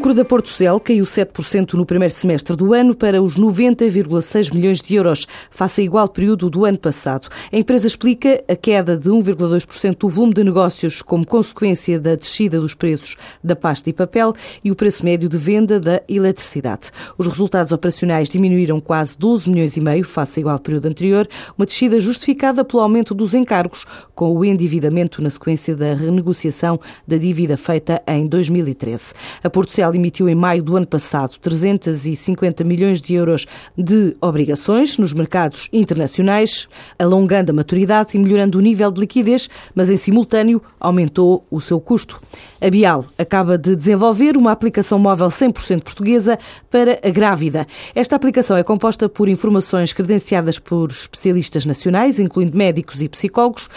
[0.00, 4.94] Lucro da Portucel caiu 7% no primeiro semestre do ano para os 90,6 milhões de
[4.94, 7.28] euros, face a igual período do ano passado.
[7.52, 12.58] A empresa explica a queda de 1,2% do volume de negócios como consequência da descida
[12.58, 14.32] dos preços da pasta e papel
[14.64, 16.90] e o preço médio de venda da eletricidade.
[17.18, 21.66] Os resultados operacionais diminuíram quase 12 milhões e meio face a igual período anterior, uma
[21.66, 27.58] descida justificada pelo aumento dos encargos, com o endividamento na sequência da renegociação da dívida
[27.58, 29.12] feita em 2013.
[29.44, 29.50] A
[29.90, 33.46] Portucel emitiu em maio do ano passado 350 milhões de euros
[33.76, 39.90] de obrigações nos mercados internacionais, alongando a maturidade e melhorando o nível de liquidez, mas
[39.90, 42.20] em simultâneo aumentou o seu custo.
[42.60, 46.38] A Bial acaba de desenvolver uma aplicação móvel 100% portuguesa
[46.70, 47.66] para a grávida.
[47.94, 53.68] Esta aplicação é composta por informações credenciadas por especialistas nacionais, incluindo médicos e psicólogos.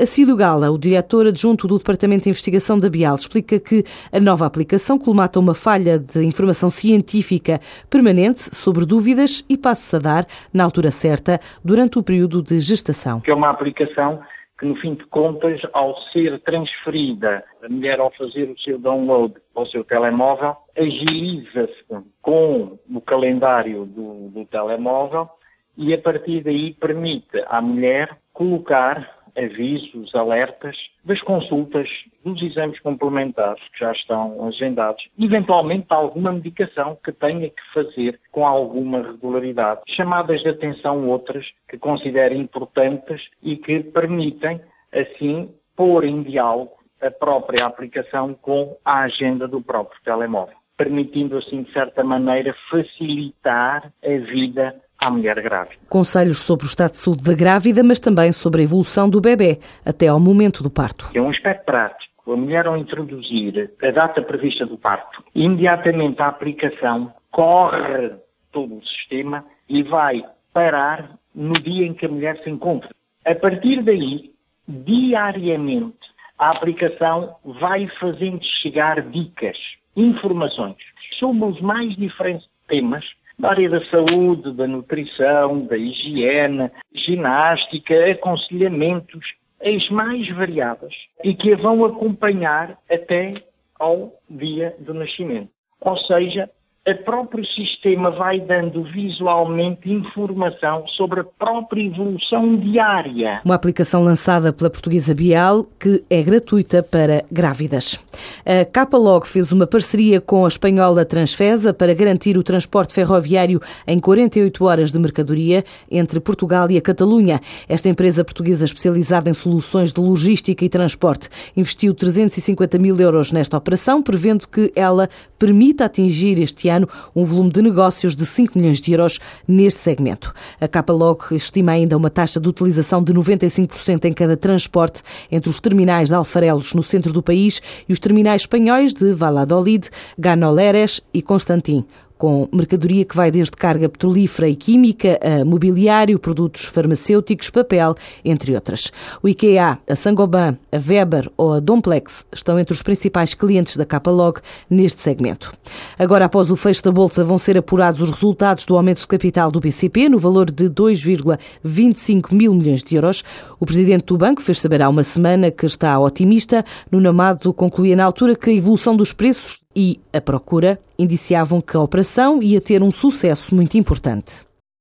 [0.00, 4.46] Acílio Gala, o diretor adjunto do Departamento de Investigação da Bial, explica que a nova
[4.46, 10.64] aplicação colmata uma falha de informação científica permanente sobre dúvidas e passos a dar na
[10.64, 13.20] altura certa durante o período de gestação.
[13.20, 14.22] Que é uma aplicação
[14.58, 19.34] que, no fim de contas, ao ser transferida, a mulher, ao fazer o seu download
[19.54, 21.84] ao seu telemóvel, agiliza-se
[22.22, 25.28] com o calendário do, do telemóvel
[25.76, 31.88] e, a partir daí, permite à mulher colocar avisos, alertas das consultas,
[32.24, 38.46] dos exames complementares que já estão agendados, eventualmente alguma medicação que tenha que fazer com
[38.46, 44.60] alguma regularidade, chamadas de atenção outras que considere importantes e que permitem,
[44.92, 51.62] assim, pôr em diálogo a própria aplicação com a agenda do próprio telemóvel, permitindo, assim,
[51.62, 55.76] de certa maneira, facilitar a vida à mulher grávida.
[55.88, 59.58] Conselhos sobre o estado de saúde da grávida, mas também sobre a evolução do bebê
[59.84, 61.10] até ao momento do parto.
[61.14, 62.32] É um aspecto prático.
[62.32, 68.12] A mulher, ao introduzir a data prevista do parto, imediatamente a aplicação corre
[68.52, 70.22] todo o sistema e vai
[70.52, 72.90] parar no dia em que a mulher se encontra.
[73.24, 74.32] A partir daí,
[74.68, 75.96] diariamente,
[76.38, 79.56] a aplicação vai fazendo chegar dicas,
[79.96, 80.76] informações
[81.18, 83.04] sobre os mais diferentes temas
[83.40, 89.24] da área da saúde, da nutrição, da higiene, ginástica, aconselhamentos,
[89.62, 93.34] as mais variadas e que a vão acompanhar até
[93.78, 95.50] ao dia do nascimento.
[95.80, 96.50] Ou seja,
[96.88, 103.42] o próprio sistema vai dando visualmente informação sobre a própria evolução diária.
[103.44, 108.02] Uma aplicação lançada pela portuguesa Bial que é gratuita para grávidas.
[108.46, 114.00] A Capalog fez uma parceria com a espanhola Transfesa para garantir o transporte ferroviário em
[114.00, 117.42] 48 horas de mercadoria entre Portugal e a Catalunha.
[117.68, 123.58] Esta empresa portuguesa especializada em soluções de logística e transporte investiu 350 mil euros nesta
[123.58, 128.80] operação, prevendo que ela permita atingir este ano um volume de negócios de 5 milhões
[128.80, 130.32] de euros neste segmento.
[130.60, 135.60] A Capalog estima ainda uma taxa de utilização de 95% em cada transporte entre os
[135.60, 141.20] terminais de Alfarelos no centro do país e os terminais espanhóis de Valladolid, Ganoleres e
[141.20, 141.84] Constantin
[142.20, 148.54] com mercadoria que vai desde carga petrolífera e química a mobiliário, produtos farmacêuticos, papel, entre
[148.54, 148.92] outras.
[149.22, 153.86] O IKEA, a Sangoban, a Weber ou a Domplex estão entre os principais clientes da
[153.86, 154.38] Capalog
[154.68, 155.50] neste segmento.
[155.98, 159.50] Agora, após o fecho da Bolsa, vão ser apurados os resultados do aumento de capital
[159.50, 163.24] do BCP no valor de 2,25 mil milhões de euros.
[163.58, 166.66] O presidente do banco fez saber há uma semana que está otimista.
[166.92, 171.76] No Namado concluía na altura que a evolução dos preços e a procura indiciavam que
[171.76, 174.49] a operação ia ter um sucesso muito importante.